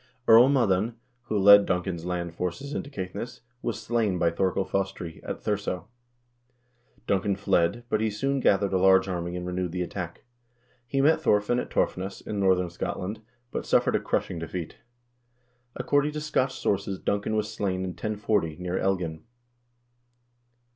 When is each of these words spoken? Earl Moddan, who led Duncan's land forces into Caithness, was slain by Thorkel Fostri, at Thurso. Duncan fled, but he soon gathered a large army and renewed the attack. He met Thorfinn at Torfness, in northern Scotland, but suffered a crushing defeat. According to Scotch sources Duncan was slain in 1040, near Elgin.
Earl 0.27 0.49
Moddan, 0.49 0.95
who 1.25 1.37
led 1.37 1.67
Duncan's 1.67 2.05
land 2.05 2.33
forces 2.33 2.73
into 2.73 2.89
Caithness, 2.89 3.41
was 3.61 3.79
slain 3.79 4.17
by 4.17 4.31
Thorkel 4.31 4.65
Fostri, 4.65 5.21
at 5.23 5.43
Thurso. 5.43 5.89
Duncan 7.05 7.35
fled, 7.35 7.83
but 7.87 8.01
he 8.01 8.09
soon 8.09 8.39
gathered 8.39 8.73
a 8.73 8.79
large 8.79 9.07
army 9.07 9.35
and 9.35 9.45
renewed 9.45 9.71
the 9.73 9.83
attack. 9.83 10.23
He 10.87 11.01
met 11.01 11.21
Thorfinn 11.21 11.59
at 11.59 11.69
Torfness, 11.69 12.19
in 12.19 12.39
northern 12.39 12.71
Scotland, 12.71 13.21
but 13.51 13.63
suffered 13.63 13.95
a 13.95 13.99
crushing 13.99 14.39
defeat. 14.39 14.77
According 15.75 16.13
to 16.13 16.19
Scotch 16.21 16.57
sources 16.57 16.97
Duncan 16.97 17.35
was 17.35 17.53
slain 17.53 17.81
in 17.83 17.91
1040, 17.91 18.55
near 18.57 18.79
Elgin. 18.79 19.21